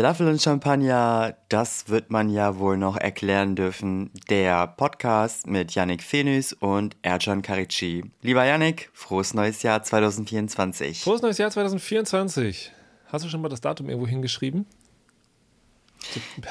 [0.00, 4.10] Falafel und Champagner, das wird man ja wohl noch erklären dürfen.
[4.30, 8.10] Der Podcast mit Yannick Fenus und Ercan Karici.
[8.22, 11.02] Lieber Yannick, frohes neues Jahr 2024.
[11.02, 12.72] Frohes neues Jahr 2024.
[13.08, 14.64] Hast du schon mal das Datum irgendwo hingeschrieben?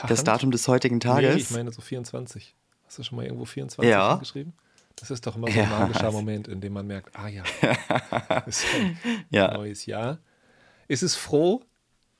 [0.07, 1.33] Das Datum des heutigen Tages?
[1.33, 2.53] Nee, ich meine so 24.
[2.85, 4.11] Hast du schon mal irgendwo 24 ja.
[4.11, 4.53] hingeschrieben?
[4.95, 5.79] Das ist doch immer so ein ja.
[5.79, 7.41] magischer Moment, in dem man merkt, ah ja,
[8.45, 8.99] ist ein
[9.31, 9.51] ja.
[9.55, 10.19] neues Jahr.
[10.87, 11.63] Ist es froh?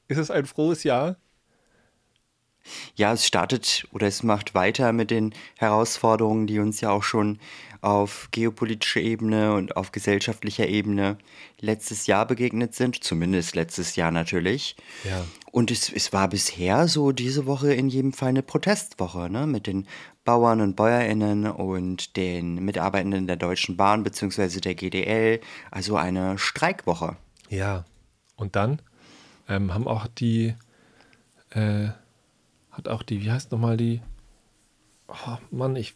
[0.09, 1.17] Ist es ein frohes Jahr?
[2.95, 7.39] Ja, es startet oder es macht weiter mit den Herausforderungen, die uns ja auch schon
[7.81, 11.17] auf geopolitischer Ebene und auf gesellschaftlicher Ebene
[11.61, 14.75] letztes Jahr begegnet sind, zumindest letztes Jahr natürlich.
[15.05, 15.23] Ja.
[15.51, 19.47] Und es, es war bisher so diese Woche in jedem Fall eine Protestwoche, ne?
[19.47, 19.87] Mit den
[20.25, 24.59] Bauern und BäuerInnen und den Mitarbeitenden der Deutschen Bahn bzw.
[24.59, 25.39] der GDL,
[25.71, 27.15] also eine Streikwoche.
[27.49, 27.85] Ja.
[28.35, 28.81] Und dann
[29.49, 30.53] ähm, haben auch die,
[31.49, 31.89] äh,
[32.71, 34.01] hat auch die, wie heißt nochmal die,
[35.07, 35.95] oh Mann, ich,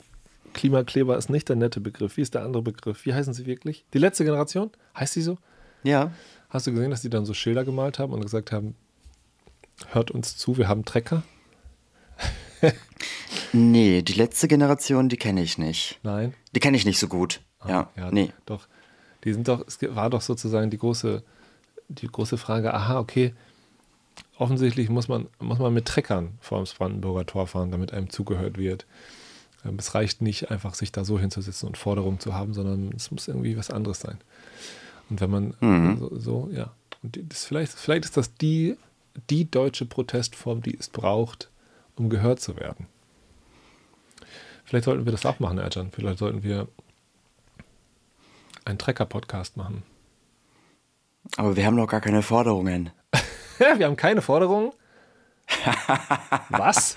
[0.54, 2.18] Klimakleber ist nicht der nette Begriff.
[2.18, 3.06] Wie ist der andere Begriff?
[3.06, 3.86] Wie heißen sie wirklich?
[3.94, 4.72] Die letzte Generation?
[4.98, 5.38] Heißt sie so?
[5.84, 6.12] Ja.
[6.50, 8.76] Hast du gesehen, dass die dann so Schilder gemalt haben und gesagt haben,
[9.90, 11.24] hört uns zu, wir haben Trecker?
[13.54, 16.00] nee, die letzte Generation, die kenne ich nicht.
[16.04, 16.34] Nein.
[16.56, 17.42] Die kenne ich nicht so gut.
[17.60, 18.32] Ah, ja, ja, nee.
[18.46, 18.68] Doch.
[19.24, 21.24] Die sind doch, es war doch sozusagen die große
[22.02, 23.34] die große Frage, aha, okay,
[24.38, 28.58] offensichtlich muss man, muss man mit Treckern vor dem Brandenburger Tor fahren, damit einem zugehört
[28.58, 28.86] wird.
[29.66, 33.12] Ähm, es reicht nicht einfach, sich da so hinzusetzen und Forderungen zu haben, sondern es
[33.12, 34.18] muss irgendwie was anderes sein.
[35.10, 35.98] Und wenn man mhm.
[35.98, 36.72] so, so, ja,
[37.02, 38.78] und das vielleicht, vielleicht ist das die,
[39.30, 41.50] die deutsche Protestform, die es braucht,
[41.96, 42.88] um gehört zu werden.
[44.66, 45.92] Vielleicht sollten wir das auch machen, Erjan.
[45.92, 46.68] Vielleicht sollten wir
[48.66, 49.84] einen Trecker-Podcast machen.
[51.38, 52.92] Aber wir haben noch gar keine Forderungen.
[53.58, 54.72] wir haben keine Forderungen?
[56.50, 56.96] Was?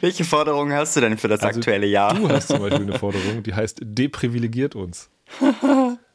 [0.00, 2.14] Welche Forderungen hast du denn für das also, aktuelle Jahr?
[2.14, 5.10] Du hast zum Beispiel eine Forderung, die heißt deprivilegiert uns.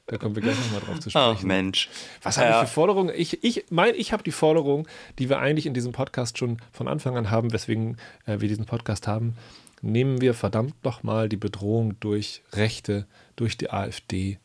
[0.07, 1.35] Da kommen wir gleich nochmal drauf zu sprechen.
[1.37, 1.89] Ach Mensch.
[2.21, 3.13] Was habe ich für Forderungen?
[3.15, 6.87] Ich, ich meine, ich habe die Forderung, die wir eigentlich in diesem Podcast schon von
[6.87, 9.35] Anfang an haben, weswegen äh, wir diesen Podcast haben.
[9.81, 14.39] Nehmen wir verdammt nochmal die Bedrohung durch Rechte, durch die AfD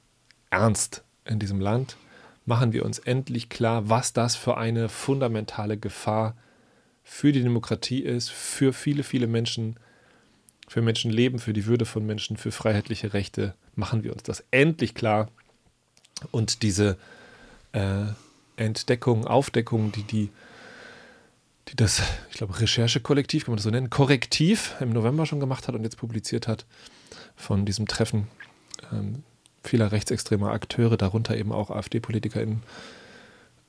[0.51, 1.97] ernst in diesem Land
[2.51, 6.37] machen wir uns endlich klar, was das für eine fundamentale Gefahr
[7.05, 9.79] für die Demokratie ist, für viele, viele Menschen,
[10.67, 13.55] für Menschenleben, für die Würde von Menschen, für freiheitliche Rechte.
[13.77, 15.29] Machen wir uns das endlich klar.
[16.33, 16.99] Und diese
[17.71, 18.07] äh,
[18.57, 20.31] Entdeckung, Aufdeckung, die die
[21.69, 25.69] die das, ich glaube, Recherchekollektiv, kann man das so nennen, Korrektiv im November schon gemacht
[25.69, 26.67] hat und jetzt publiziert hat
[27.37, 28.27] von diesem Treffen
[28.91, 29.23] ähm,
[29.63, 32.63] vieler rechtsextremer Akteure, darunter eben auch AfD-PolitikerInnen,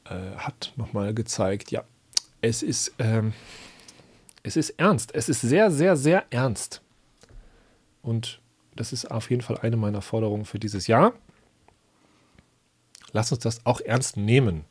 [0.05, 1.83] äh, hat nochmal gezeigt, ja,
[2.41, 3.33] es ist, ähm,
[4.43, 5.13] es ist ernst.
[5.13, 6.81] Es ist sehr, sehr, sehr ernst.
[8.01, 8.41] Und
[8.75, 11.13] das ist auf jeden Fall eine meiner Forderungen für dieses Jahr.
[13.11, 14.65] Lass uns das auch ernst nehmen.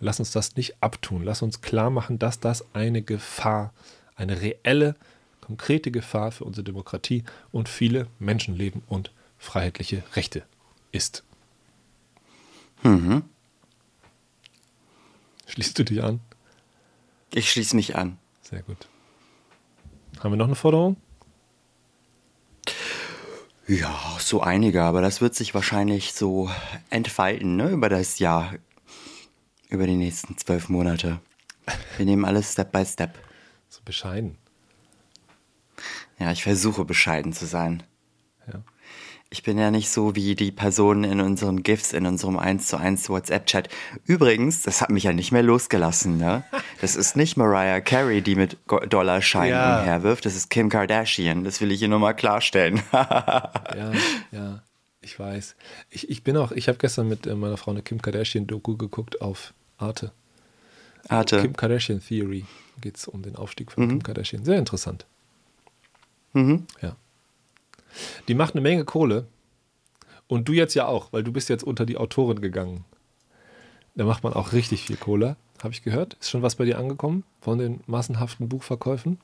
[0.00, 1.24] Lass uns das nicht abtun.
[1.24, 3.72] Lass uns klar machen, dass das eine Gefahr,
[4.14, 4.94] eine reelle,
[5.40, 10.44] konkrete Gefahr für unsere Demokratie und viele Menschenleben und freiheitliche Rechte
[10.92, 11.24] ist.
[12.82, 13.22] Mhm.
[15.46, 16.20] Schließt du dich an?
[17.32, 18.18] Ich schließe mich an.
[18.42, 18.88] Sehr gut.
[20.20, 20.96] Haben wir noch eine Forderung?
[23.66, 26.50] Ja, so einige, aber das wird sich wahrscheinlich so
[26.88, 28.54] entfalten ne, über das Jahr,
[29.68, 31.20] über die nächsten zwölf Monate.
[31.98, 33.18] Wir nehmen alles Step by Step.
[33.68, 34.38] So bescheiden.
[36.18, 37.82] Ja, ich versuche bescheiden zu sein.
[39.30, 42.78] Ich bin ja nicht so wie die Personen in unseren GIFs, in unserem 1 zu
[42.78, 43.68] 1 WhatsApp-Chat.
[44.06, 46.44] Übrigens, das hat mich ja nicht mehr losgelassen, ne?
[46.80, 48.56] Das ist nicht Mariah Carey, die mit
[48.88, 49.80] Dollarscheinen ja.
[49.80, 51.44] umherwirft, das ist Kim Kardashian.
[51.44, 52.80] Das will ich hier nur mal klarstellen.
[52.92, 53.92] ja,
[54.32, 54.62] ja,
[55.02, 55.56] ich weiß.
[55.90, 59.20] Ich, ich bin auch, ich habe gestern mit äh, meiner Frau eine Kim Kardashian-Doku geguckt
[59.20, 60.12] auf Arte.
[61.06, 61.42] Arte.
[61.42, 62.46] Kim Kardashian Theory
[62.80, 63.88] geht es um den Aufstieg von mhm.
[63.90, 64.44] Kim Kardashian.
[64.46, 65.04] Sehr interessant.
[66.32, 66.66] Mhm.
[66.80, 66.96] Ja.
[68.28, 69.26] Die macht eine Menge Kohle.
[70.26, 72.84] Und du jetzt ja auch, weil du bist jetzt unter die Autoren gegangen.
[73.94, 76.16] Da macht man auch richtig viel Kohle, habe ich gehört.
[76.20, 79.18] Ist schon was bei dir angekommen von den massenhaften Buchverkäufen?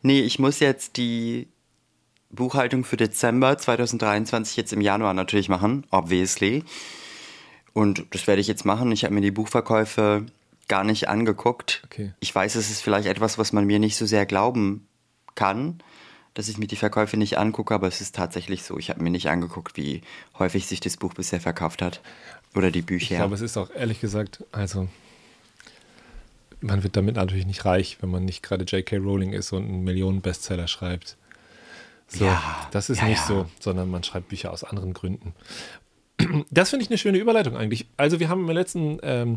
[0.00, 1.48] Nee, ich muss jetzt die
[2.30, 6.64] Buchhaltung für Dezember 2023 jetzt im Januar natürlich machen, obviously.
[7.72, 8.92] Und das werde ich jetzt machen.
[8.92, 10.24] Ich habe mir die Buchverkäufe
[10.68, 11.82] gar nicht angeguckt.
[11.86, 12.14] Okay.
[12.20, 14.86] Ich weiß, es ist vielleicht etwas, was man mir nicht so sehr glauben
[15.34, 15.82] kann
[16.34, 18.76] dass ich mir die Verkäufe nicht angucke, aber es ist tatsächlich so.
[18.78, 20.02] Ich habe mir nicht angeguckt, wie
[20.38, 22.00] häufig sich das Buch bisher verkauft hat.
[22.54, 23.14] Oder die Bücher.
[23.14, 24.88] Ich glaube, es ist auch ehrlich gesagt, also
[26.60, 28.96] man wird damit natürlich nicht reich, wenn man nicht gerade J.K.
[28.96, 31.16] Rowling ist und einen Millionen-Bestseller schreibt.
[32.08, 33.26] So, ja, das ist ja, nicht ja.
[33.26, 35.34] so, sondern man schreibt Bücher aus anderen Gründen.
[36.50, 37.86] Das finde ich eine schöne Überleitung eigentlich.
[37.96, 39.36] Also wir haben im letzten ähm,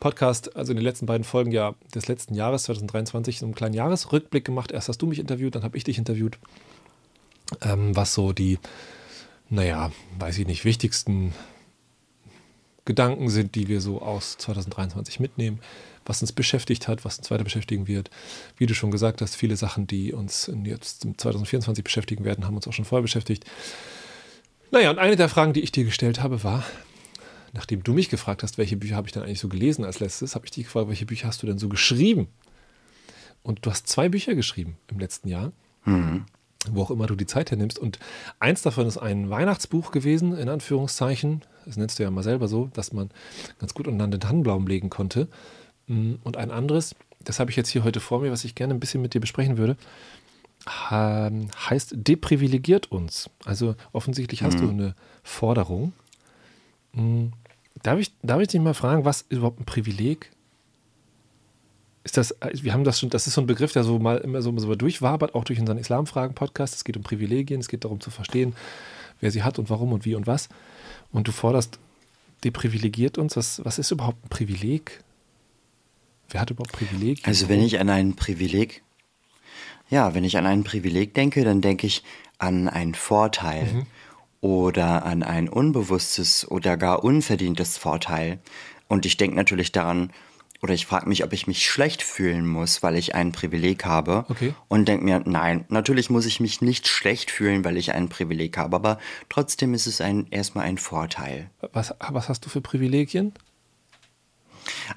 [0.00, 3.74] Podcast, also in den letzten beiden Folgen ja des letzten Jahres 2023, so einen kleinen
[3.74, 4.72] Jahresrückblick gemacht.
[4.72, 6.38] Erst hast du mich interviewt, dann habe ich dich interviewt,
[7.62, 8.58] ähm, was so die,
[9.48, 11.32] naja, weiß ich nicht, wichtigsten
[12.84, 15.60] Gedanken sind, die wir so aus 2023 mitnehmen,
[16.04, 18.10] was uns beschäftigt hat, was uns weiter beschäftigen wird.
[18.56, 22.68] Wie du schon gesagt hast, viele Sachen, die uns jetzt 2024 beschäftigen werden, haben uns
[22.68, 23.44] auch schon vorher beschäftigt.
[24.70, 26.64] Naja, und eine der Fragen, die ich dir gestellt habe, war,
[27.56, 30.34] nachdem du mich gefragt hast, welche Bücher habe ich denn eigentlich so gelesen als letztes,
[30.34, 32.28] habe ich dich gefragt, welche Bücher hast du denn so geschrieben?
[33.42, 35.52] Und du hast zwei Bücher geschrieben im letzten Jahr.
[35.84, 36.26] Mhm.
[36.70, 37.78] Wo auch immer du die Zeit hernimmst.
[37.78, 37.98] Und
[38.40, 41.42] eins davon ist ein Weihnachtsbuch gewesen, in Anführungszeichen.
[41.64, 43.10] Das nennst du ja mal selber so, dass man
[43.58, 45.28] ganz gut unter den Tannenbaum legen konnte.
[45.86, 48.74] Mm, und ein anderes, das habe ich jetzt hier heute vor mir, was ich gerne
[48.74, 49.76] ein bisschen mit dir besprechen würde,
[50.90, 53.30] heißt deprivilegiert uns.
[53.44, 54.62] Also offensichtlich hast mhm.
[54.62, 55.92] du eine Forderung.
[57.82, 60.30] Darf ich, darf ich dich mal fragen, was ist überhaupt ein Privileg?
[62.04, 64.40] Ist das, wir haben das schon, das ist so ein Begriff, der so mal immer
[64.40, 66.74] so, so durchwabert, auch durch unseren Islamfragen-Podcast.
[66.74, 68.54] Es geht um Privilegien, es geht darum zu verstehen,
[69.20, 70.48] wer sie hat und warum und wie und was.
[71.10, 71.78] Und du forderst,
[72.44, 73.36] deprivilegiert uns.
[73.36, 75.02] Was, was ist überhaupt ein Privileg?
[76.28, 77.26] Wer hat überhaupt Privileg?
[77.26, 78.82] Also wenn ich an ein Privileg,
[79.90, 82.02] ja, wenn ich an ein Privileg denke, dann denke ich
[82.38, 83.86] an einen Vorteil mhm.
[84.40, 88.38] Oder an ein unbewusstes oder gar unverdientes Vorteil.
[88.88, 90.12] Und ich denke natürlich daran,
[90.62, 94.24] oder ich frage mich, ob ich mich schlecht fühlen muss, weil ich ein Privileg habe.
[94.28, 94.54] Okay.
[94.68, 98.56] Und denke mir, nein, natürlich muss ich mich nicht schlecht fühlen, weil ich ein Privileg
[98.56, 98.98] habe, aber
[99.28, 101.50] trotzdem ist es ein, erstmal ein Vorteil.
[101.72, 103.32] Was, was hast du für Privilegien?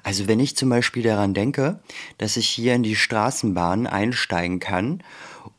[0.02, 1.80] Also wenn ich zum Beispiel daran denke,
[2.18, 5.02] dass ich hier in die Straßenbahn einsteigen kann,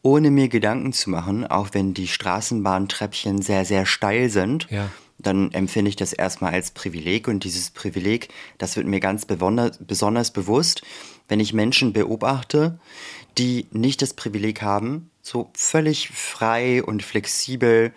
[0.03, 4.89] ohne mir Gedanken zu machen, auch wenn die Straßenbahntreppchen sehr, sehr steil sind, ja.
[5.19, 10.31] dann empfinde ich das erstmal als Privileg und dieses Privileg, das wird mir ganz besonders
[10.31, 10.81] bewusst,
[11.27, 12.79] wenn ich Menschen beobachte,
[13.37, 17.93] die nicht das Privileg haben, so völlig frei und flexibel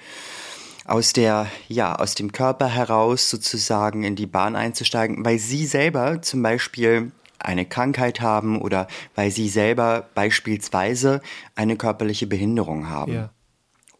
[0.84, 6.20] aus der, ja, aus dem Körper heraus sozusagen in die Bahn einzusteigen, weil sie selber
[6.20, 7.10] zum Beispiel
[7.44, 11.20] eine Krankheit haben oder weil sie selber beispielsweise
[11.54, 13.12] eine körperliche Behinderung haben.
[13.12, 13.30] Ja.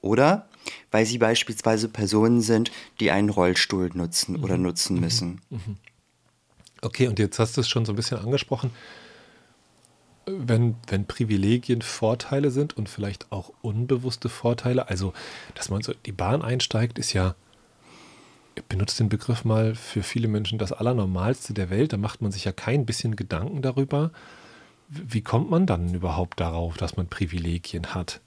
[0.00, 0.48] Oder
[0.90, 4.44] weil sie beispielsweise Personen sind, die einen Rollstuhl nutzen mhm.
[4.44, 5.00] oder nutzen mhm.
[5.00, 5.40] müssen.
[5.50, 5.76] Mhm.
[6.82, 8.70] Okay, und jetzt hast du es schon so ein bisschen angesprochen
[10.26, 15.12] wenn, wenn Privilegien Vorteile sind und vielleicht auch unbewusste Vorteile, also
[15.54, 17.34] dass man so die Bahn einsteigt, ist ja,
[18.68, 22.44] benutze den Begriff mal für viele Menschen das Allernormalste der Welt, da macht man sich
[22.44, 24.10] ja kein bisschen Gedanken darüber.
[24.88, 28.20] Wie kommt man dann überhaupt darauf, dass man Privilegien hat?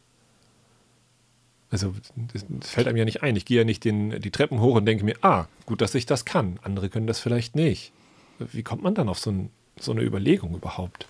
[1.69, 1.93] Also,
[2.33, 3.35] das, fällt einem ja nicht ein.
[3.35, 6.05] Ich gehe ja nicht den, die Treppen hoch und denke mir, ah, gut, dass ich
[6.05, 6.59] das kann.
[6.63, 7.91] Andere können das vielleicht nicht.
[8.39, 9.49] Wie kommt man dann auf so, ein,
[9.79, 11.07] so eine Überlegung überhaupt?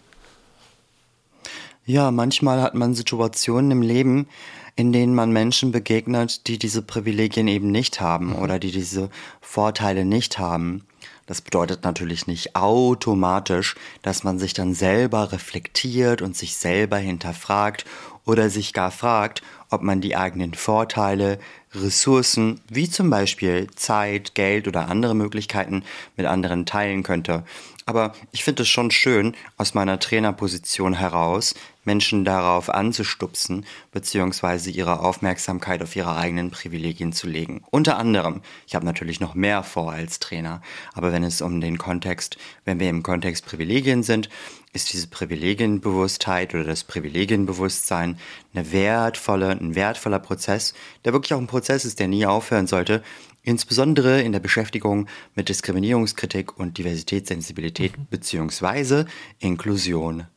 [1.89, 4.27] Ja, manchmal hat man Situationen im Leben,
[4.75, 8.35] in denen man Menschen begegnet, die diese Privilegien eben nicht haben mhm.
[8.35, 10.85] oder die diese Vorteile nicht haben.
[11.27, 17.85] Das bedeutet natürlich nicht automatisch, dass man sich dann selber reflektiert und sich selber hinterfragt
[18.25, 21.39] oder sich gar fragt, ob man die eigenen Vorteile,
[21.73, 25.83] Ressourcen wie zum Beispiel Zeit, Geld oder andere Möglichkeiten
[26.17, 27.43] mit anderen teilen könnte.
[27.85, 31.55] Aber ich finde es schon schön, aus meiner Trainerposition heraus
[31.87, 37.63] Menschen darauf anzustupsen, beziehungsweise ihre Aufmerksamkeit auf ihre eigenen Privilegien zu legen.
[37.71, 40.61] Unter anderem, ich habe natürlich noch mehr vor als Trainer,
[40.93, 44.29] aber wenn es um den Kontext, wenn wir im Kontext Privilegien sind,
[44.73, 48.19] ist diese Privilegienbewusstheit oder das Privilegienbewusstsein
[48.53, 50.73] eine wertvolle, ein wertvoller Prozess,
[51.05, 53.01] der wirklich auch ein Prozess ist, der nie aufhören sollte,
[53.43, 58.07] insbesondere in der Beschäftigung mit Diskriminierungskritik und Diversitätssensibilität mhm.
[58.09, 59.05] beziehungsweise
[59.39, 60.27] Inklusion.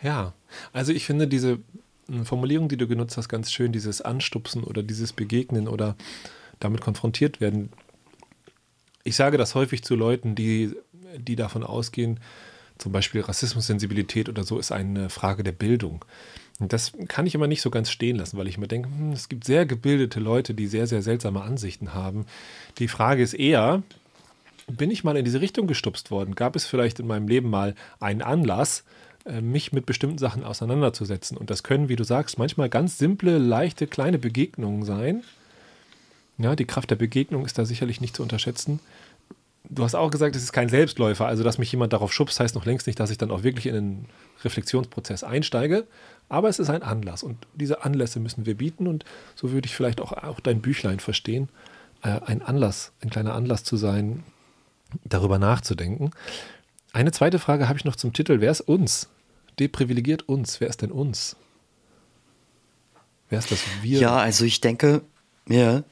[0.00, 0.32] Ja,
[0.72, 1.58] also ich finde diese
[2.08, 5.96] hm, Formulierung, die du genutzt hast, ganz schön, dieses Anstupsen oder dieses Begegnen oder
[6.60, 7.70] damit konfrontiert werden.
[9.04, 10.74] Ich sage das häufig zu Leuten, die,
[11.16, 12.20] die davon ausgehen,
[12.78, 16.04] zum Beispiel Rassismussensibilität oder so ist eine Frage der Bildung.
[16.60, 19.12] Und das kann ich immer nicht so ganz stehen lassen, weil ich mir denke, hm,
[19.12, 22.26] es gibt sehr gebildete Leute, die sehr, sehr seltsame Ansichten haben.
[22.78, 23.82] Die Frage ist eher,
[24.66, 26.34] bin ich mal in diese Richtung gestupst worden?
[26.34, 28.84] Gab es vielleicht in meinem Leben mal einen Anlass,
[29.40, 31.36] mich mit bestimmten Sachen auseinanderzusetzen?
[31.36, 35.22] Und das können, wie du sagst, manchmal ganz simple, leichte, kleine Begegnungen sein.
[36.38, 38.80] Ja, die Kraft der Begegnung ist da sicherlich nicht zu unterschätzen.
[39.68, 41.26] du hast auch gesagt, es ist kein Selbstläufer.
[41.26, 43.66] Also, dass mich jemand darauf schubst, heißt noch längst nicht, dass ich dann auch wirklich
[43.66, 44.04] in den
[44.44, 45.86] Reflexionsprozess einsteige.
[46.28, 49.74] Aber es ist ein Anlass und diese Anlässe müssen wir bieten und so würde ich
[49.74, 51.48] vielleicht auch, auch dein Büchlein verstehen.
[52.02, 54.22] Äh, ein Anlass, ein kleiner Anlass zu sein,
[55.04, 56.10] darüber nachzudenken.
[56.98, 58.40] Eine zweite Frage habe ich noch zum Titel.
[58.40, 59.06] Wer ist uns?
[59.60, 60.60] Deprivilegiert uns.
[60.60, 61.36] Wer ist denn uns?
[63.28, 64.00] Wer ist das wir?
[64.00, 65.02] Ja, also ich denke,
[65.48, 65.84] ja,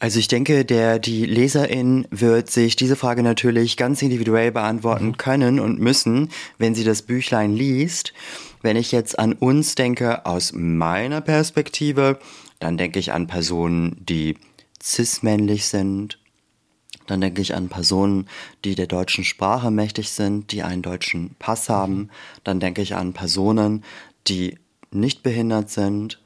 [0.00, 5.16] also ich denke, der, die Leserin wird sich diese Frage natürlich ganz individuell beantworten mhm.
[5.16, 6.28] können und müssen,
[6.58, 8.12] wenn sie das Büchlein liest.
[8.60, 12.18] Wenn ich jetzt an uns denke, aus meiner Perspektive,
[12.58, 14.36] dann denke ich an Personen, die
[14.78, 16.18] cis-männlich sind.
[17.06, 18.28] Dann denke ich an Personen,
[18.64, 22.10] die der deutschen Sprache mächtig sind, die einen deutschen Pass haben.
[22.44, 23.84] Dann denke ich an Personen,
[24.28, 24.58] die
[24.90, 26.20] nicht behindert sind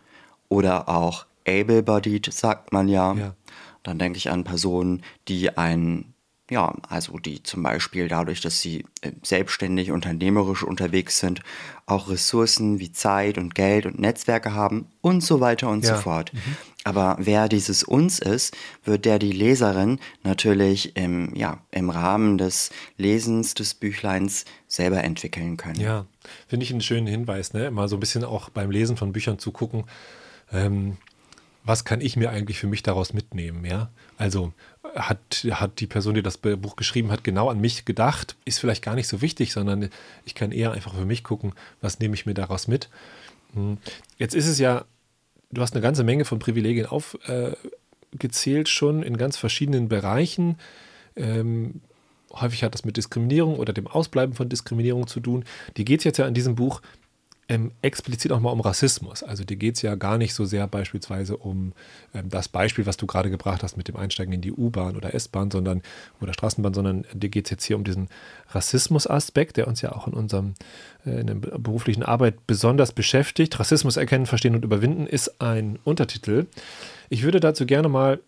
[0.49, 3.14] oder auch able-bodied, sagt man ja.
[3.14, 3.35] ja.
[3.83, 6.12] Dann denke ich an Personen, die ein,
[6.50, 11.40] ja, also die zum Beispiel dadurch, dass sie äh, selbstständig, unternehmerisch unterwegs sind,
[11.87, 15.95] auch Ressourcen wie Zeit und Geld und Netzwerke haben und so weiter und ja.
[15.95, 16.33] so fort.
[16.35, 16.56] Mhm.
[16.87, 22.71] Aber wer dieses uns ist, wird der die Leserin natürlich im, ja, im Rahmen des
[22.97, 25.81] Lesens des Büchleins selber entwickeln können.
[25.81, 26.07] Ja,
[26.47, 27.73] finde ich einen schönen Hinweis, ne?
[27.73, 29.87] Mal so ein bisschen auch beim Lesen von Büchern zu gucken.
[30.52, 30.97] Ähm,
[31.64, 33.90] was kann ich mir eigentlich für mich daraus mitnehmen, ja?
[34.16, 34.52] Also
[34.95, 38.85] hat, hat die Person, die das Buch geschrieben hat, genau an mich gedacht, ist vielleicht
[38.85, 39.90] gar nicht so wichtig, sondern
[40.25, 42.90] ich kann eher einfach für mich gucken, was nehme ich mir daraus mit.
[43.55, 43.78] Hm.
[44.19, 44.85] Jetzt ist es ja,
[45.56, 50.58] du hast eine ganze Menge von Privilegien aufgezählt äh, schon in ganz verschiedenen Bereichen.
[51.16, 51.80] Ähm,
[52.32, 55.44] häufig hat das mit Diskriminierung oder dem Ausbleiben von Diskriminierung zu tun.
[55.76, 56.82] Die geht es jetzt ja in diesem Buch
[57.48, 59.22] ähm, explizit auch mal um Rassismus.
[59.22, 61.72] Also dir geht es ja gar nicht so sehr beispielsweise um
[62.12, 65.14] ähm, das Beispiel, was du gerade gebracht hast mit dem Einsteigen in die U-Bahn oder
[65.14, 65.82] S-Bahn, sondern
[66.20, 68.08] oder Straßenbahn, sondern dir geht es jetzt hier um diesen
[68.50, 70.54] Rassismus-Aspekt, der uns ja auch in unserem
[71.04, 73.58] äh, in der beruflichen Arbeit besonders beschäftigt.
[73.60, 76.46] Rassismus erkennen, verstehen und überwinden ist ein Untertitel.
[77.10, 78.20] Ich würde dazu gerne mal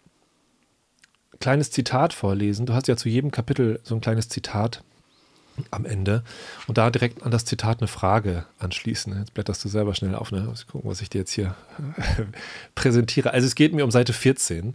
[1.33, 2.67] ein kleines Zitat vorlesen.
[2.67, 4.85] Du hast ja zu jedem Kapitel so ein kleines Zitat
[5.71, 6.23] am Ende
[6.67, 9.17] und da direkt an das Zitat eine Frage anschließen.
[9.19, 10.41] Jetzt blätterst du selber schnell auf, ne?
[10.41, 11.55] Mal gucken, was ich dir jetzt hier
[12.75, 13.33] präsentiere.
[13.33, 14.75] Also es geht mir um Seite 14.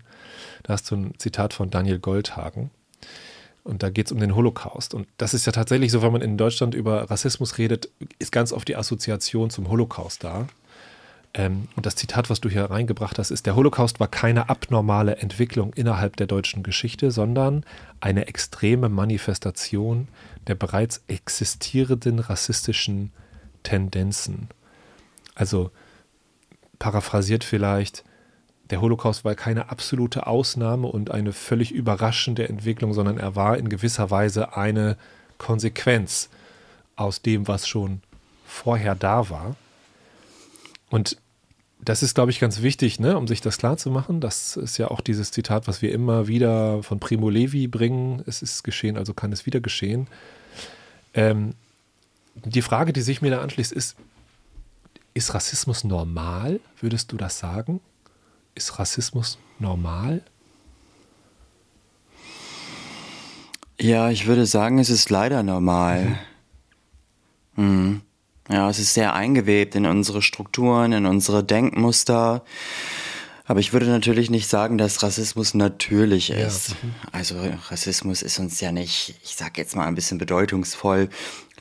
[0.63, 2.71] Da hast du ein Zitat von Daniel Goldhagen.
[3.63, 4.93] Und da geht es um den Holocaust.
[4.93, 8.51] Und das ist ja tatsächlich so, wenn man in Deutschland über Rassismus redet, ist ganz
[8.51, 10.47] oft die Assoziation zum Holocaust da.
[11.33, 15.17] Ähm, und das Zitat, was du hier reingebracht hast, ist, der Holocaust war keine abnormale
[15.17, 17.65] Entwicklung innerhalb der deutschen Geschichte, sondern
[17.99, 20.07] eine extreme Manifestation
[20.47, 23.11] der bereits existierenden rassistischen
[23.63, 24.49] Tendenzen.
[25.35, 25.71] Also
[26.79, 28.03] paraphrasiert vielleicht,
[28.69, 33.69] der Holocaust war keine absolute Ausnahme und eine völlig überraschende Entwicklung, sondern er war in
[33.69, 34.97] gewisser Weise eine
[35.37, 36.29] Konsequenz
[36.95, 38.01] aus dem, was schon
[38.45, 39.55] vorher da war.
[40.89, 41.17] Und
[41.83, 44.21] das ist, glaube ich, ganz wichtig, ne, um sich das klarzumachen.
[44.21, 48.23] Das ist ja auch dieses Zitat, was wir immer wieder von Primo Levi bringen.
[48.25, 50.07] Es ist geschehen, also kann es wieder geschehen.
[51.13, 51.53] Ähm,
[52.35, 53.95] die Frage, die sich mir da anschließt, ist,
[55.13, 56.59] ist Rassismus normal?
[56.79, 57.81] Würdest du das sagen?
[58.55, 60.21] Ist Rassismus normal?
[63.79, 66.17] Ja, ich würde sagen, es ist leider normal.
[67.55, 67.65] Mhm.
[67.65, 68.01] Mhm.
[68.49, 72.43] Ja, es ist sehr eingewebt in unsere Strukturen, in unsere Denkmuster.
[73.45, 76.69] Aber ich würde natürlich nicht sagen, dass Rassismus natürlich ist.
[76.69, 76.75] Ja.
[77.11, 77.35] Also
[77.69, 81.09] Rassismus ist uns ja nicht, ich sag jetzt mal ein bisschen bedeutungsvoll,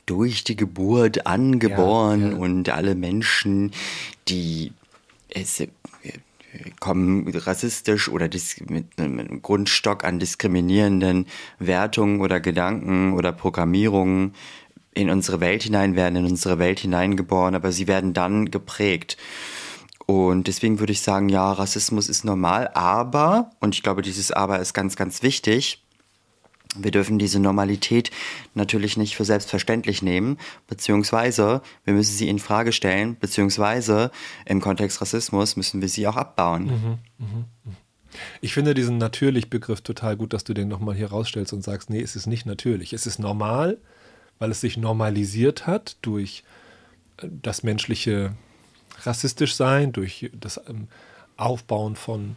[0.05, 2.37] durch die Geburt angeboren ja, ja.
[2.37, 3.71] und alle Menschen,
[4.27, 4.73] die
[5.29, 5.69] es äh,
[6.79, 8.29] kommen rassistisch oder
[8.67, 11.27] mit einem Grundstock an diskriminierenden
[11.59, 14.33] Wertungen oder Gedanken oder Programmierungen
[14.95, 19.17] in unsere Welt hinein werden, in unsere Welt hineingeboren, aber sie werden dann geprägt.
[20.05, 24.59] Und deswegen würde ich sagen, ja, Rassismus ist normal, aber, und ich glaube, dieses Aber
[24.59, 25.83] ist ganz, ganz wichtig,
[26.75, 28.11] wir dürfen diese Normalität
[28.55, 34.11] natürlich nicht für selbstverständlich nehmen, beziehungsweise wir müssen sie in Frage stellen, beziehungsweise
[34.45, 36.65] im Kontext Rassismus müssen wir sie auch abbauen.
[36.65, 37.27] Mhm, mh,
[37.65, 37.75] mh.
[38.41, 41.89] Ich finde diesen natürlich Begriff total gut, dass du den nochmal hier rausstellst und sagst,
[41.89, 42.93] nee, es ist nicht natürlich.
[42.93, 43.79] Es ist normal,
[44.43, 46.43] weil es sich normalisiert hat durch
[47.15, 48.33] äh, das menschliche
[49.03, 50.89] rassistisch sein, durch das ähm,
[51.37, 52.35] Aufbauen von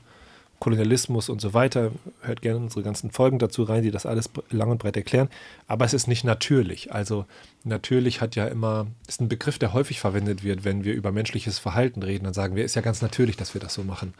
[0.61, 1.91] Kolonialismus und so weiter.
[2.21, 5.29] Hört gerne unsere ganzen Folgen dazu rein, die das alles lang und breit erklären.
[5.67, 6.93] Aber es ist nicht natürlich.
[6.93, 7.27] Also
[7.65, 11.59] natürlich hat ja immer, ist ein Begriff, der häufig verwendet wird, wenn wir über menschliches
[11.59, 12.23] Verhalten reden.
[12.23, 14.15] Dann sagen wir, ist ja ganz natürlich, dass wir das so machen.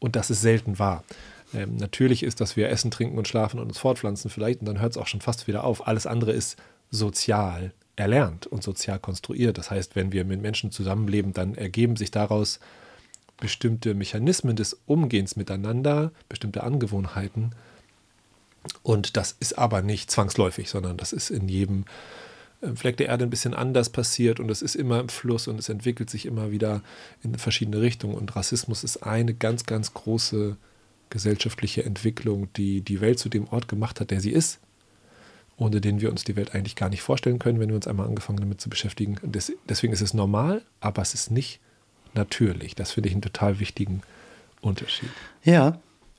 [0.00, 1.04] Und das ist selten wahr.
[1.54, 4.80] Ähm, natürlich ist, dass wir essen, trinken und schlafen und uns fortpflanzen vielleicht und dann
[4.80, 5.86] hört es auch schon fast wieder auf.
[5.86, 6.56] Alles andere ist
[6.90, 9.58] sozial erlernt und sozial konstruiert.
[9.58, 12.60] Das heißt, wenn wir mit Menschen zusammenleben, dann ergeben sich daraus
[13.38, 17.52] bestimmte Mechanismen des Umgehens miteinander, bestimmte Angewohnheiten.
[18.82, 21.84] Und das ist aber nicht zwangsläufig, sondern das ist in jedem
[22.60, 25.58] äh, Fleck der Erde ein bisschen anders passiert und es ist immer im Fluss und
[25.58, 26.82] es entwickelt sich immer wieder
[27.22, 28.14] in verschiedene Richtungen.
[28.14, 30.56] Und Rassismus ist eine ganz, ganz große
[31.10, 34.58] gesellschaftliche Entwicklung, die die Welt zu dem Ort gemacht hat, der sie ist,
[35.58, 38.06] ohne den wir uns die Welt eigentlich gar nicht vorstellen können, wenn wir uns einmal
[38.06, 39.16] angefangen damit zu beschäftigen.
[39.22, 41.60] Des, deswegen ist es normal, aber es ist nicht
[42.14, 42.74] natürlich.
[42.74, 44.02] Das finde ich einen total wichtigen
[44.60, 45.10] Unterschied.
[45.42, 45.78] Ja,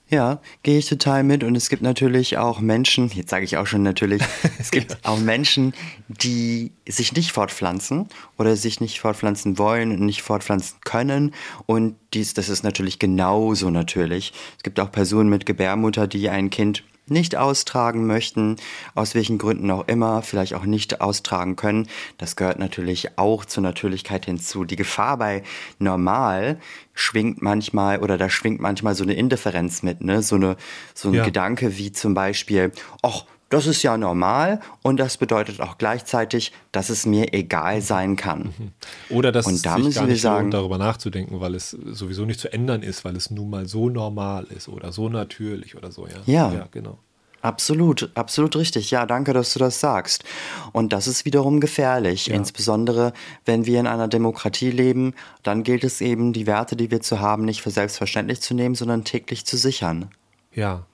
[0.10, 1.44] ja, gehe ich total mit.
[1.44, 4.22] Und es gibt natürlich auch Menschen, jetzt sage ich auch schon natürlich,
[4.60, 4.98] es gibt ja.
[5.04, 5.74] auch Menschen,
[6.08, 11.34] die sich nicht fortpflanzen oder sich nicht fortpflanzen wollen und nicht fortpflanzen können.
[11.66, 14.34] Und dies, das ist natürlich genauso natürlich.
[14.58, 18.58] Es gibt auch Personen mit Gebärmutter, die ein Kind nicht austragen möchten,
[18.96, 21.88] aus welchen Gründen auch immer, vielleicht auch nicht austragen können.
[22.18, 24.64] Das gehört natürlich auch zur Natürlichkeit hinzu.
[24.64, 25.44] Die Gefahr bei
[25.80, 26.60] normal
[26.94, 30.22] schwingt manchmal oder da schwingt manchmal so eine Indifferenz mit, ne?
[30.22, 30.58] So eine
[30.94, 31.24] so ein ja.
[31.24, 36.90] Gedanke wie zum Beispiel, ach, das ist ja normal und das bedeutet auch gleichzeitig, dass
[36.90, 38.54] es mir egal sein kann.
[38.58, 38.72] Mhm.
[39.10, 42.26] Oder dass und da es sich gar nicht sagen, lohnt, darüber nachzudenken, weil es sowieso
[42.26, 45.92] nicht zu ändern ist, weil es nun mal so normal ist oder so natürlich oder
[45.92, 46.08] so.
[46.08, 47.00] Ja, ja, ja genau.
[47.42, 48.92] Absolut, absolut richtig.
[48.92, 50.26] Ja, danke, dass du das sagst.
[50.74, 52.36] Und das ist wiederum gefährlich, ja.
[52.36, 53.14] insbesondere
[53.46, 57.20] wenn wir in einer Demokratie leben, dann gilt es eben, die Werte, die wir zu
[57.22, 60.10] haben, nicht für selbstverständlich zu nehmen, sondern täglich zu sichern.
[60.54, 60.86] Ja,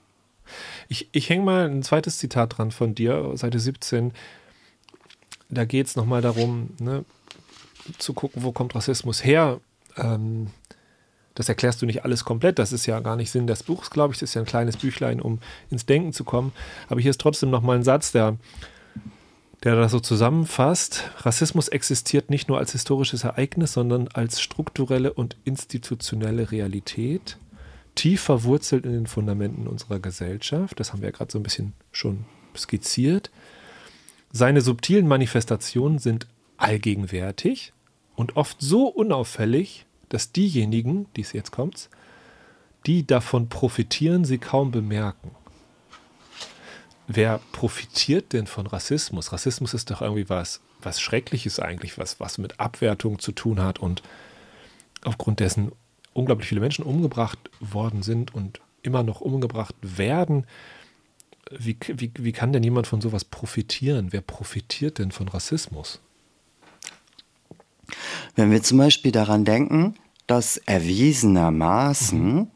[0.87, 4.13] ich, ich hänge mal ein zweites Zitat dran von dir, Seite 17.
[5.49, 7.05] Da geht es nochmal darum, ne,
[7.97, 9.59] zu gucken, wo kommt Rassismus her.
[9.97, 10.47] Ähm,
[11.35, 12.59] das erklärst du nicht alles komplett.
[12.59, 14.19] Das ist ja gar nicht Sinn des Buchs, glaube ich.
[14.19, 16.53] Das ist ja ein kleines Büchlein, um ins Denken zu kommen.
[16.87, 18.37] Aber hier ist trotzdem nochmal ein Satz, der,
[19.63, 21.03] der das so zusammenfasst.
[21.17, 27.37] Rassismus existiert nicht nur als historisches Ereignis, sondern als strukturelle und institutionelle Realität
[27.95, 30.79] tief verwurzelt in den Fundamenten unserer Gesellschaft.
[30.79, 33.31] Das haben wir ja gerade so ein bisschen schon skizziert.
[34.31, 36.27] Seine subtilen Manifestationen sind
[36.57, 37.73] allgegenwärtig
[38.15, 41.89] und oft so unauffällig, dass diejenigen, die es jetzt kommt,
[42.85, 45.31] die davon profitieren, sie kaum bemerken.
[47.07, 49.31] Wer profitiert denn von Rassismus?
[49.31, 53.79] Rassismus ist doch irgendwie was, was Schreckliches eigentlich, was, was mit Abwertung zu tun hat
[53.79, 54.01] und
[55.03, 55.71] aufgrund dessen
[56.15, 60.47] unglaublich viele Menschen umgebracht worden sind und immer noch umgebracht werden.
[61.51, 64.07] Wie, wie, wie kann denn jemand von sowas profitieren?
[64.11, 65.99] Wer profitiert denn von Rassismus?
[68.35, 72.47] Wenn wir zum Beispiel daran denken, dass erwiesenermaßen mhm.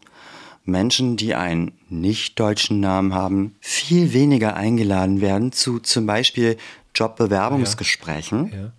[0.63, 6.57] Menschen, die einen nicht deutschen Namen haben, viel weniger eingeladen werden zu zum Beispiel
[6.95, 8.51] Jobbewerbungsgesprächen.
[8.51, 8.57] Ja.
[8.57, 8.71] Ja.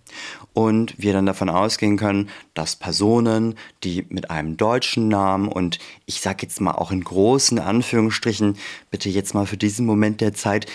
[0.53, 6.19] Und wir dann davon ausgehen können, dass Personen, die mit einem deutschen Namen und ich
[6.19, 8.57] sage jetzt mal auch in großen Anführungsstrichen,
[8.89, 10.65] bitte jetzt mal für diesen Moment der Zeit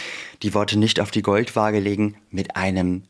[0.42, 3.02] die Worte nicht auf die Goldwaage legen, mit einem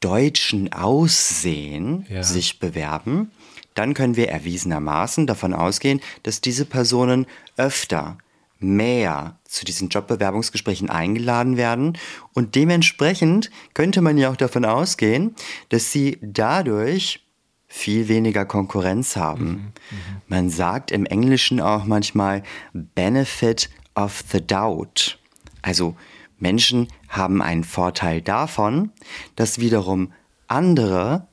[0.00, 2.22] deutschen Aussehen ja.
[2.22, 3.30] sich bewerben,
[3.74, 8.18] dann können wir erwiesenermaßen davon ausgehen, dass diese Personen öfter
[8.58, 11.98] mehr zu diesen Jobbewerbungsgesprächen eingeladen werden
[12.32, 15.34] und dementsprechend könnte man ja auch davon ausgehen,
[15.68, 17.26] dass sie dadurch
[17.68, 19.44] viel weniger Konkurrenz haben.
[19.44, 20.22] Mhm, mhm.
[20.28, 22.42] man sagt im Englischen auch manchmal
[22.72, 25.18] Benefit of the Doubt.
[25.62, 25.96] Also
[26.38, 28.92] Menschen haben einen Vorteil davon,
[29.34, 30.12] dass wiederum
[30.48, 31.28] andere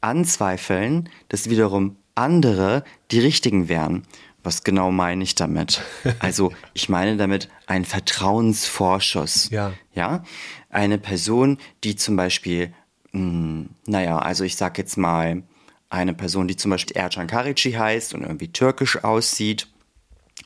[0.00, 4.02] anzweifeln, dass wiederum andere die richtigen wären.
[4.42, 5.82] Was genau meine ich damit?
[6.18, 9.50] Also, ich meine damit einen Vertrauensvorschuss.
[9.50, 9.72] Ja.
[9.94, 10.24] Ja.
[10.68, 12.72] Eine Person, die zum Beispiel,
[13.12, 15.42] mh, hm, naja, also ich sag jetzt mal,
[15.90, 19.66] eine Person, die zum Beispiel Ercan Karici heißt und irgendwie türkisch aussieht,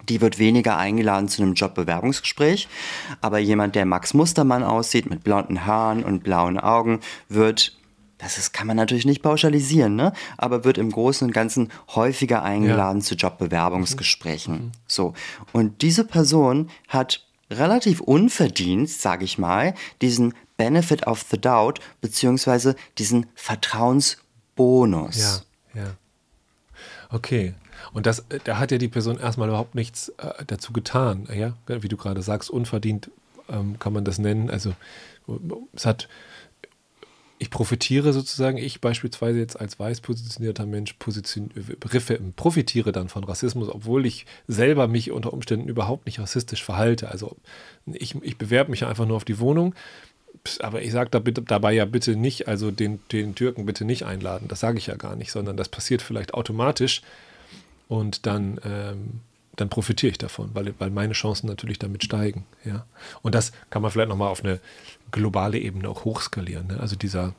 [0.09, 2.69] die wird weniger eingeladen zu einem Jobbewerbungsgespräch.
[3.21, 7.77] Aber jemand, der Max Mustermann aussieht, mit blonden Haaren und blauen Augen, wird
[8.25, 10.15] das ist, kann man natürlich nicht pauschalisieren, ne?
[10.39, 13.05] aber wird im Großen und Ganzen häufiger eingeladen ja.
[13.05, 14.55] zu Jobbewerbungsgesprächen.
[14.55, 14.73] Mhm.
[14.87, 15.13] So.
[15.53, 22.77] Und diese Person hat relativ unverdient, sage ich mal, diesen Benefit of the Doubt, beziehungsweise
[22.97, 25.45] diesen Vertrauensbonus.
[25.75, 25.91] Ja, ja.
[27.11, 27.53] Okay.
[27.93, 31.53] Und das, da hat ja die Person erstmal überhaupt nichts äh, dazu getan, ja?
[31.67, 33.11] Wie du gerade sagst, unverdient
[33.51, 34.49] ähm, kann man das nennen.
[34.49, 34.73] Also
[35.75, 36.09] es hat
[37.39, 41.51] ich profitiere sozusagen, ich beispielsweise jetzt als weiß positionierter Mensch position,
[42.37, 47.11] profitiere dann von Rassismus, obwohl ich selber mich unter Umständen überhaupt nicht rassistisch verhalte.
[47.11, 47.37] Also
[47.87, 49.75] ich, ich bewerbe mich einfach nur auf die Wohnung,
[50.61, 54.47] aber ich sage da dabei ja bitte nicht, also den, den Türken bitte nicht einladen.
[54.49, 57.03] Das sage ich ja gar nicht, sondern das passiert vielleicht automatisch
[57.89, 59.21] und dann, ähm,
[59.57, 62.47] dann profitiere ich davon, weil, weil meine Chancen natürlich damit steigen.
[62.65, 62.87] Ja?
[63.23, 64.61] Und das kann man vielleicht nochmal auf eine
[65.11, 66.69] globale Ebene auch hochskalieren.
[66.69, 66.81] Ne?
[66.81, 67.35] Also dieser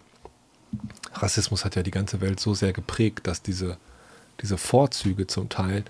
[1.14, 3.78] Rassismus hat ja die ganze Welt so sehr geprägt, dass diese,
[4.42, 5.84] diese Vorzüge zum Teil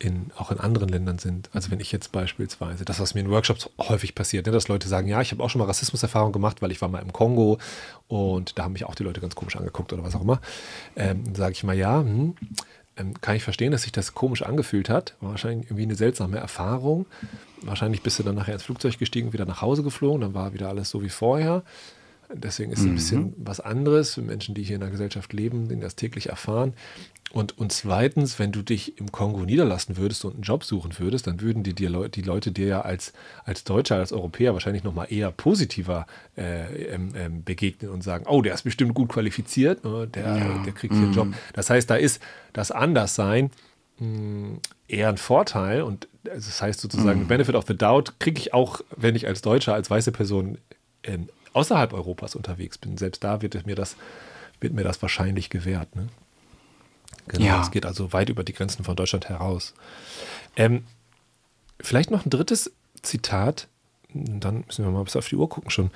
[0.00, 1.50] in, auch in anderen Ländern sind.
[1.52, 4.88] Also wenn ich jetzt beispielsweise, das, was mir in Workshops häufig passiert, ne, dass Leute
[4.88, 7.58] sagen, ja, ich habe auch schon mal Rassismuserfahrung gemacht, weil ich war mal im Kongo
[8.08, 10.40] und da haben mich auch die Leute ganz komisch angeguckt oder was auch immer.
[10.96, 12.34] Ähm, sage ich mal, ja, hm,
[12.96, 15.14] ähm, kann ich verstehen, dass sich das komisch angefühlt hat.
[15.20, 17.06] War wahrscheinlich irgendwie eine seltsame Erfahrung.
[17.62, 20.68] Wahrscheinlich bist du dann nachher ins Flugzeug gestiegen, wieder nach Hause geflogen, dann war wieder
[20.68, 21.62] alles so wie vorher.
[22.34, 22.90] Deswegen ist es mhm.
[22.90, 26.28] ein bisschen was anderes für Menschen, die hier in der Gesellschaft leben, die das täglich
[26.28, 26.74] erfahren.
[27.32, 31.28] Und, und zweitens, wenn du dich im Kongo niederlassen würdest und einen Job suchen würdest,
[31.28, 33.12] dann würden die, dir, die Leute dir ja als,
[33.44, 38.42] als Deutscher, als Europäer wahrscheinlich nochmal eher positiver äh, ähm, ähm, begegnen und sagen, oh,
[38.42, 40.08] der ist bestimmt gut qualifiziert, ne?
[40.08, 40.62] der, ja.
[40.64, 41.28] der kriegt hier einen Job.
[41.28, 41.34] Mhm.
[41.52, 42.20] Das heißt, da ist
[42.52, 43.50] das Anderssein
[43.98, 47.28] mh, hm, eher ein Vorteil und das heißt sozusagen, mhm.
[47.28, 50.58] Benefit of the Doubt kriege ich auch, wenn ich als Deutscher, als weiße Person
[51.02, 52.96] in, außerhalb Europas unterwegs bin.
[52.96, 53.96] Selbst da wird mir das,
[54.60, 55.94] wird mir das wahrscheinlich gewährt.
[55.96, 56.08] Ne?
[57.28, 57.62] Genau, ja.
[57.62, 59.74] es geht also weit über die Grenzen von Deutschland heraus.
[60.56, 60.84] Ähm,
[61.80, 63.68] vielleicht noch ein drittes Zitat,
[64.12, 65.90] dann müssen wir mal bis auf die Uhr gucken schon.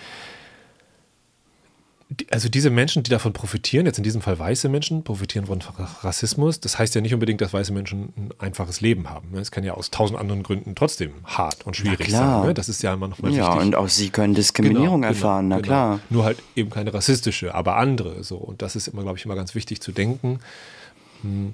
[2.31, 5.61] Also diese Menschen, die davon profitieren, jetzt in diesem Fall weiße Menschen, profitieren von
[6.03, 6.61] Rassismus.
[6.61, 9.31] Das heißt ja nicht unbedingt, dass weiße Menschen ein einfaches Leben haben.
[9.33, 9.41] Ne?
[9.41, 12.47] Es kann ja aus tausend anderen Gründen trotzdem hart und schwierig sein.
[12.47, 12.55] Ne?
[12.55, 13.55] Das ist ja immer nochmal ja, wichtig.
[13.57, 15.91] Ja, und auch sie können Diskriminierung genau, erfahren, genau, na klar.
[15.91, 16.03] Genau.
[16.11, 18.23] Nur halt eben keine rassistische, aber andere.
[18.23, 18.37] So.
[18.37, 20.41] Und das ist immer, glaube ich, immer ganz wichtig zu denken.
[21.23, 21.53] Hm.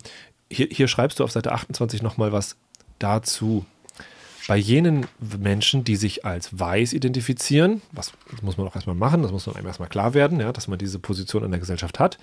[0.50, 2.56] Hier, hier schreibst du auf Seite 28 nochmal was
[2.98, 3.64] dazu.
[4.50, 5.06] Bei jenen
[5.38, 9.54] Menschen, die sich als weiß identifizieren, was muss man auch erstmal machen, das muss man
[9.54, 12.18] einem erstmal klar werden, ja, dass man diese Position in der Gesellschaft hat.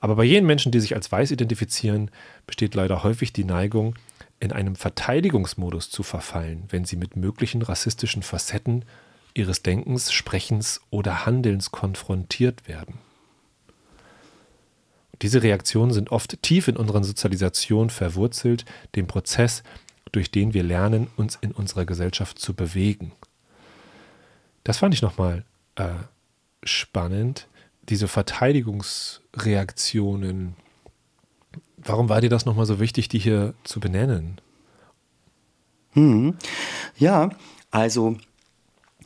[0.00, 2.10] Aber bei jenen Menschen, die sich als weiß identifizieren,
[2.48, 3.94] besteht leider häufig die Neigung,
[4.40, 8.84] in einem Verteidigungsmodus zu verfallen, wenn sie mit möglichen rassistischen Facetten
[9.32, 12.98] ihres Denkens, Sprechens oder Handelns konfrontiert werden.
[15.22, 18.64] Diese Reaktionen sind oft tief in unserer Sozialisation verwurzelt,
[18.96, 19.62] dem Prozess,
[20.14, 23.12] durch den wir lernen, uns in unserer Gesellschaft zu bewegen.
[24.62, 25.44] Das fand ich nochmal
[25.76, 25.90] äh,
[26.62, 27.48] spannend,
[27.88, 30.56] diese Verteidigungsreaktionen.
[31.76, 34.40] Warum war dir das nochmal so wichtig, die hier zu benennen?
[35.92, 36.36] Hm.
[36.96, 37.30] Ja,
[37.70, 38.16] also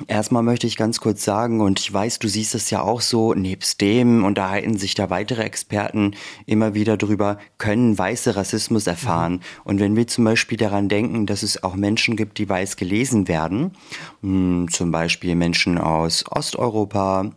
[0.06, 3.34] Erstmal möchte ich ganz kurz sagen, und ich weiß, du siehst es ja auch so,
[3.34, 6.14] nebst dem unterhalten sich da weitere Experten
[6.46, 9.32] immer wieder drüber, können Weiße Rassismus erfahren.
[9.32, 9.40] Mhm.
[9.64, 13.26] Und wenn wir zum Beispiel daran denken, dass es auch Menschen gibt, die weiß gelesen
[13.26, 13.72] werden,
[14.22, 17.32] hm, zum Beispiel Menschen aus Osteuropa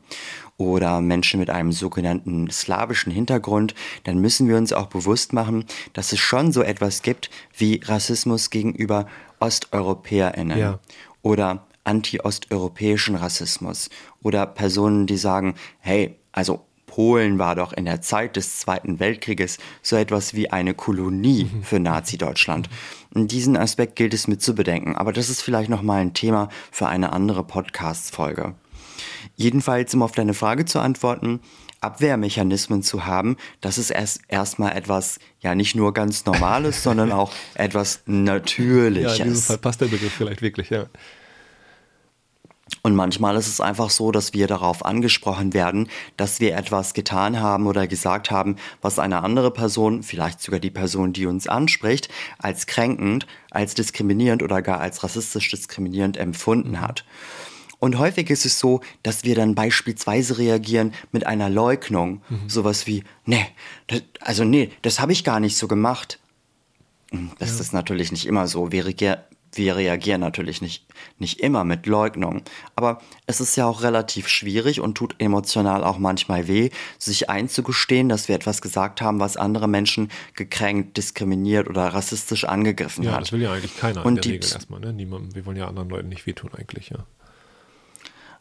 [0.57, 6.13] oder Menschen mit einem sogenannten slawischen Hintergrund, dann müssen wir uns auch bewusst machen, dass
[6.13, 9.07] es schon so etwas gibt wie Rassismus gegenüber
[9.39, 10.59] OsteuropäerInnen.
[10.59, 10.79] Ja.
[11.23, 13.89] Oder anti-osteuropäischen Rassismus
[14.21, 19.59] oder Personen, die sagen, hey, also Polen war doch in der Zeit des Zweiten Weltkrieges
[19.81, 21.63] so etwas wie eine Kolonie mhm.
[21.63, 22.69] für Nazi-Deutschland.
[23.13, 26.87] Diesen Aspekt gilt es mit zu bedenken, aber das ist vielleicht nochmal ein Thema für
[26.87, 28.55] eine andere Podcast-Folge.
[29.37, 31.39] Jedenfalls, um auf deine Frage zu antworten,
[31.79, 37.31] Abwehrmechanismen zu haben, das ist erst erstmal etwas, ja, nicht nur ganz Normales, sondern auch
[37.55, 39.17] etwas Natürliches.
[39.17, 40.87] Ja, in diesem Fall passt der Begriff vielleicht wirklich, ja.
[42.83, 47.39] Und manchmal ist es einfach so, dass wir darauf angesprochen werden, dass wir etwas getan
[47.39, 52.09] haben oder gesagt haben, was eine andere Person, vielleicht sogar die Person, die uns anspricht,
[52.39, 57.05] als kränkend, als diskriminierend oder gar als rassistisch diskriminierend empfunden hat.
[57.77, 62.21] Und häufig ist es so, dass wir dann beispielsweise reagieren mit einer Leugnung.
[62.29, 62.47] Mhm.
[62.47, 63.45] Sowas wie, nee,
[63.87, 66.19] das, also nee, das habe ich gar nicht so gemacht.
[67.11, 67.59] Hm, das ja.
[67.59, 68.71] ist natürlich nicht immer so.
[68.71, 68.85] Wir,
[69.53, 70.85] wir reagieren natürlich nicht,
[71.17, 72.43] nicht immer mit Leugnung.
[72.75, 78.09] Aber es ist ja auch relativ schwierig und tut emotional auch manchmal weh, sich einzugestehen,
[78.09, 83.17] dass wir etwas gesagt haben, was andere Menschen gekränkt, diskriminiert oder rassistisch angegriffen ja, hat.
[83.17, 84.79] Ja, das will ja eigentlich keiner und in der Regel erstmal.
[84.79, 84.93] Ne?
[84.93, 87.05] Niemand, wir wollen ja anderen Leuten nicht wehtun eigentlich, ja.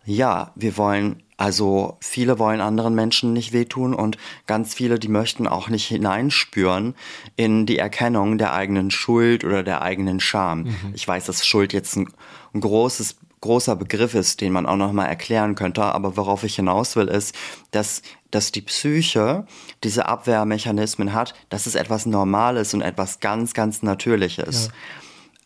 [0.04, 5.46] Ja, wir wollen, also viele wollen anderen Menschen nicht wehtun und ganz viele, die möchten
[5.46, 6.94] auch nicht hineinspüren
[7.36, 10.62] in die Erkennung der eigenen Schuld oder der eigenen Scham.
[10.62, 10.92] Mhm.
[10.94, 12.08] Ich weiß, dass Schuld jetzt ein,
[12.54, 15.82] ein großes großer Begriff ist, den man auch nochmal erklären könnte.
[15.82, 17.34] Aber worauf ich hinaus will, ist,
[17.70, 19.46] dass, dass die Psyche
[19.82, 24.66] diese Abwehrmechanismen hat, dass es etwas Normales und etwas ganz, ganz Natürliches.
[24.66, 24.72] Ja.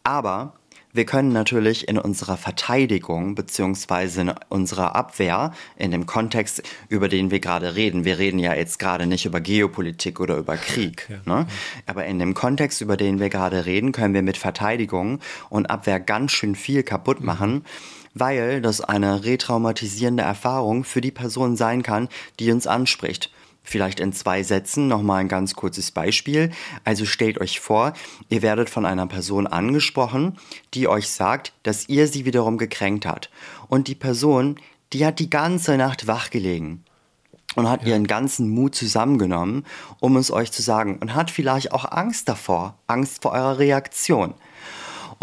[0.02, 0.54] Aber
[0.94, 7.30] wir können natürlich in unserer Verteidigung beziehungsweise in unserer Abwehr, in dem Kontext, über den
[7.32, 11.18] wir gerade reden, wir reden ja jetzt gerade nicht über Geopolitik oder über Krieg, ja.
[11.24, 11.46] ne?
[11.86, 15.18] aber in dem Kontext, über den wir gerade reden, können wir mit Verteidigung
[15.50, 17.26] und Abwehr ganz schön viel kaputt mhm.
[17.26, 17.64] machen.
[18.16, 23.32] weil das eine retraumatisierende Erfahrung für die Person sein kann, die uns anspricht.
[23.66, 26.50] Vielleicht in zwei Sätzen nochmal ein ganz kurzes Beispiel.
[26.84, 27.94] Also stellt euch vor,
[28.28, 30.38] ihr werdet von einer Person angesprochen,
[30.74, 33.30] die euch sagt, dass ihr sie wiederum gekränkt hat.
[33.68, 34.60] Und die Person,
[34.92, 36.84] die hat die ganze Nacht wach gelegen
[37.56, 37.88] und hat ja.
[37.88, 39.64] ihren ganzen Mut zusammengenommen,
[39.98, 44.34] um es euch zu sagen und hat vielleicht auch Angst davor, Angst vor eurer Reaktion.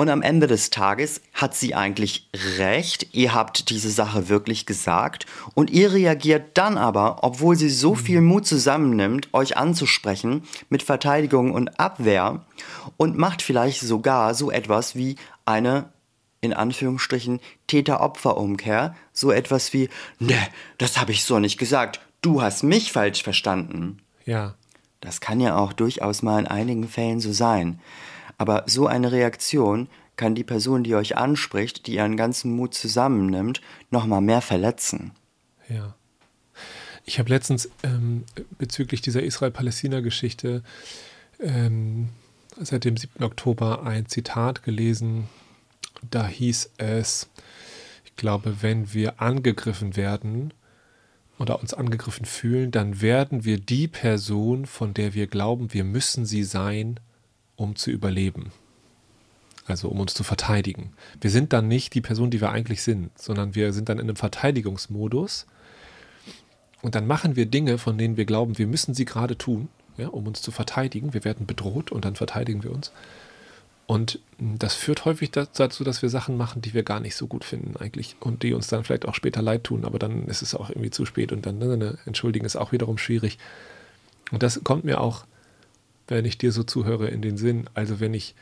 [0.02, 3.14] Und am Ende des Tages hat sie eigentlich recht.
[3.14, 5.28] Ihr habt diese Sache wirklich gesagt.
[5.54, 7.98] Und ihr reagiert dann aber, obwohl sie so mhm.
[7.98, 12.44] viel Mut zusammennimmt, euch anzusprechen, mit Verteidigung und Abwehr
[12.98, 15.90] und macht vielleicht sogar so etwas wie eine
[16.40, 19.88] in Anführungsstrichen Täter-Opfer-Umkehr, so etwas wie,
[20.18, 20.36] ne,
[20.80, 24.00] das habe ich so nicht gesagt, du hast mich falsch verstanden.
[24.26, 24.56] Ja.
[25.00, 27.80] Das kann ja auch durchaus mal in einigen Fällen so sein.
[28.42, 33.62] Aber so eine Reaktion kann die Person, die euch anspricht, die ihren ganzen Mut zusammennimmt,
[33.92, 35.12] noch mal mehr verletzen.
[35.70, 35.94] Ja.
[37.06, 38.24] Ich habe letztens ähm,
[38.58, 40.64] bezüglich dieser Israel-Palästina-Geschichte
[41.40, 42.10] ähm,
[42.60, 43.24] seit dem 7.
[43.24, 45.30] Oktober ein Zitat gelesen.
[46.10, 47.30] Da hieß es,
[48.06, 50.52] ich glaube, wenn wir angegriffen werden
[51.38, 56.26] oder uns angegriffen fühlen, dann werden wir die Person, von der wir glauben, wir müssen
[56.26, 57.00] sie sein,
[57.62, 58.52] um zu überleben.
[59.68, 60.94] Also um uns zu verteidigen.
[61.22, 64.06] Wir sind dann nicht die Person, die wir eigentlich sind, sondern wir sind dann in
[64.06, 65.46] einem Verteidigungsmodus.
[66.82, 70.08] Und dann machen wir Dinge, von denen wir glauben, wir müssen sie gerade tun, ja,
[70.08, 71.14] um uns zu verteidigen.
[71.14, 72.92] Wir werden bedroht und dann verteidigen wir uns.
[73.86, 77.44] Und das führt häufig dazu, dass wir Sachen machen, die wir gar nicht so gut
[77.44, 80.56] finden eigentlich und die uns dann vielleicht auch später leid tun, aber dann ist es
[80.56, 83.38] auch irgendwie zu spät und dann ne, ne entschuldigen ist auch wiederum schwierig.
[84.32, 85.26] Und das kommt mir auch
[86.12, 87.70] wenn ich dir so zuhöre, in den Sinn.
[87.74, 88.36] Also wenn ich,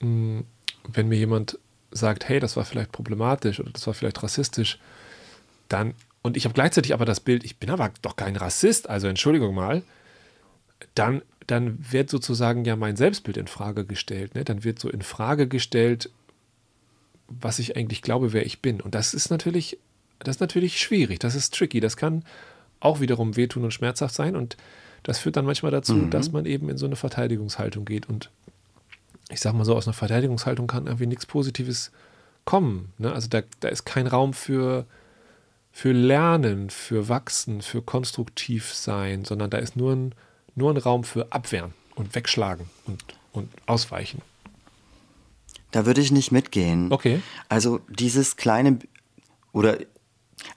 [0.00, 0.44] mh, mm,
[0.92, 1.58] wenn mir jemand
[1.90, 4.78] sagt, hey, das war vielleicht problematisch oder das war vielleicht rassistisch,
[5.68, 9.06] dann, und ich habe gleichzeitig aber das Bild, ich bin aber doch kein Rassist, also
[9.06, 9.82] Entschuldigung mal,
[10.94, 14.34] dann, dann wird sozusagen ja mein Selbstbild in Frage gestellt.
[14.34, 14.44] Ne?
[14.44, 16.10] Dann wird so in Frage gestellt,
[17.28, 18.80] was ich eigentlich glaube, wer ich bin.
[18.80, 19.78] Und das ist natürlich,
[20.18, 22.24] das ist natürlich schwierig, das ist tricky, das kann
[22.80, 24.34] auch wiederum wehtun und schmerzhaft sein.
[24.36, 24.56] Und
[25.02, 26.10] das führt dann manchmal dazu, mhm.
[26.10, 28.08] dass man eben in so eine Verteidigungshaltung geht.
[28.08, 28.30] Und
[29.30, 31.90] ich sag mal so, aus einer Verteidigungshaltung kann irgendwie nichts Positives
[32.44, 32.92] kommen.
[32.98, 33.12] Ne?
[33.12, 34.86] Also da, da ist kein Raum für,
[35.72, 40.14] für Lernen, für Wachsen, für konstruktiv sein, sondern da ist nur ein,
[40.54, 44.22] nur ein Raum für Abwehren und Wegschlagen und, und Ausweichen.
[45.70, 46.92] Da würde ich nicht mitgehen.
[46.92, 47.22] Okay.
[47.48, 48.78] Also dieses kleine
[49.52, 49.78] oder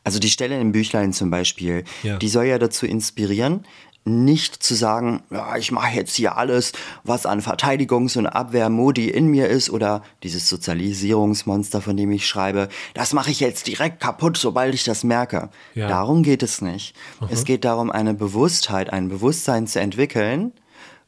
[0.03, 2.17] also die Stelle im Büchlein zum Beispiel, ja.
[2.17, 3.65] die soll ja dazu inspirieren,
[4.05, 9.27] nicht zu sagen, ja, ich mache jetzt hier alles, was an Verteidigungs- und Abwehrmodi in
[9.27, 14.37] mir ist oder dieses Sozialisierungsmonster, von dem ich schreibe, das mache ich jetzt direkt kaputt,
[14.37, 15.49] sobald ich das merke.
[15.73, 15.87] Ja.
[15.87, 16.95] Darum geht es nicht.
[17.19, 17.29] Aha.
[17.31, 20.53] Es geht darum, eine Bewusstheit, ein Bewusstsein zu entwickeln,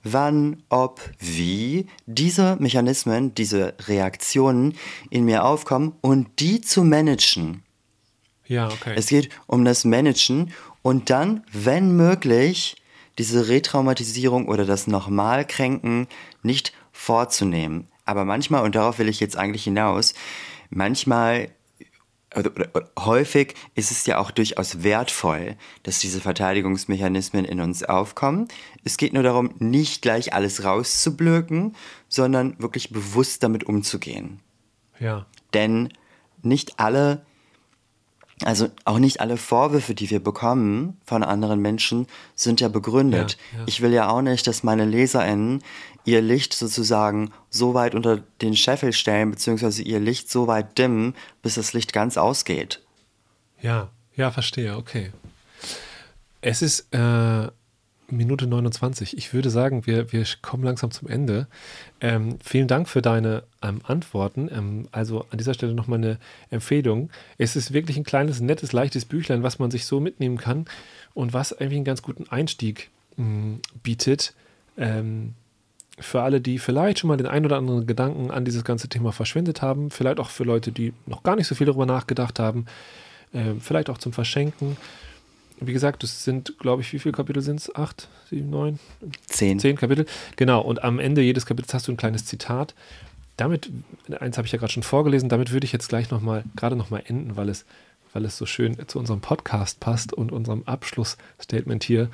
[0.03, 4.73] wann, ob, wie diese Mechanismen, diese Reaktionen
[5.11, 7.63] in mir aufkommen und die zu managen.
[8.47, 8.93] Ja, okay.
[8.95, 12.77] Es geht um das Managen und dann, wenn möglich,
[13.17, 16.07] diese Retraumatisierung oder das Nochmalkränken
[16.43, 17.87] nicht vorzunehmen.
[18.05, 20.13] Aber manchmal, und darauf will ich jetzt eigentlich hinaus,
[20.69, 21.49] manchmal
[22.35, 28.47] oder, oder, häufig ist es ja auch durchaus wertvoll, dass diese Verteidigungsmechanismen in uns aufkommen.
[28.83, 31.75] Es geht nur darum, nicht gleich alles rauszublöken,
[32.09, 34.41] sondern wirklich bewusst damit umzugehen.
[34.99, 35.25] Ja.
[35.53, 35.89] Denn
[36.41, 37.25] nicht alle
[38.43, 43.37] also auch nicht alle Vorwürfe, die wir bekommen von anderen Menschen, sind ja begründet.
[43.53, 43.63] Ja, ja.
[43.67, 45.63] Ich will ja auch nicht, dass meine LeserInnen
[46.05, 51.15] ihr Licht sozusagen so weit unter den Scheffel stellen, beziehungsweise ihr Licht so weit dimmen,
[51.41, 52.81] bis das Licht ganz ausgeht.
[53.61, 55.11] Ja, ja, verstehe, okay.
[56.41, 57.47] Es ist äh,
[58.09, 59.17] Minute 29.
[59.17, 61.47] Ich würde sagen, wir, wir kommen langsam zum Ende.
[61.99, 64.49] Ähm, vielen Dank für deine ähm, Antworten.
[64.51, 66.17] Ähm, also an dieser Stelle nochmal eine
[66.49, 67.09] Empfehlung.
[67.37, 70.65] Es ist wirklich ein kleines, nettes, leichtes Büchlein, was man sich so mitnehmen kann
[71.13, 74.33] und was eigentlich einen ganz guten Einstieg mh, bietet.
[74.77, 75.33] Ähm,
[75.99, 79.11] für alle, die vielleicht schon mal den ein oder anderen Gedanken an dieses ganze Thema
[79.11, 82.67] verschwendet haben, vielleicht auch für Leute, die noch gar nicht so viel darüber nachgedacht haben,
[83.33, 84.77] äh, vielleicht auch zum Verschenken.
[85.59, 87.75] Wie gesagt, es sind, glaube ich, wie viele Kapitel sind es?
[87.75, 88.79] Acht, sieben, neun?
[89.25, 89.59] Zehn.
[89.59, 90.05] Zehn Kapitel.
[90.35, 92.75] Genau, und am Ende jedes Kapitels hast du ein kleines Zitat.
[93.37, 93.71] Damit,
[94.19, 97.03] eins habe ich ja gerade schon vorgelesen, damit würde ich jetzt gleich nochmal, gerade nochmal
[97.05, 97.65] enden, weil es,
[98.13, 102.09] weil es so schön zu unserem Podcast passt und unserem Abschlussstatement hier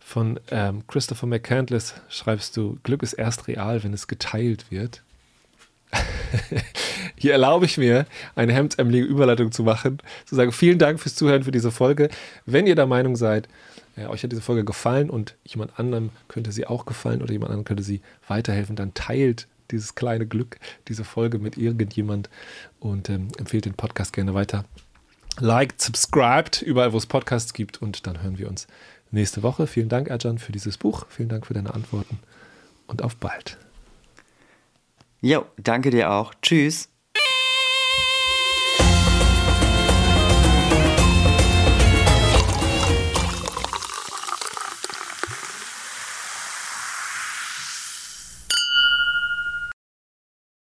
[0.00, 5.02] von ähm, Christopher McCandless schreibst du, Glück ist erst real, wenn es geteilt wird.
[7.16, 11.44] Hier erlaube ich mir, eine hemdärmelige Überleitung zu machen, zu sagen, vielen Dank fürs Zuhören
[11.44, 12.08] für diese Folge.
[12.46, 13.48] Wenn ihr der Meinung seid,
[13.96, 17.50] ja, euch hat diese Folge gefallen und jemand anderem könnte sie auch gefallen oder jemand
[17.50, 22.30] anderem könnte sie weiterhelfen, dann teilt dieses kleine Glück, diese Folge mit irgendjemand
[22.80, 24.64] und ähm, empfehlt den Podcast gerne weiter.
[25.38, 28.66] Liked, subscribed, überall wo es Podcasts gibt und dann hören wir uns
[29.10, 29.66] nächste Woche.
[29.66, 31.06] Vielen Dank, Erjan, für dieses Buch.
[31.08, 32.18] Vielen Dank für deine Antworten
[32.86, 33.58] und auf bald.
[35.22, 36.34] Jo, danke dir auch.
[36.42, 36.91] Tschüss.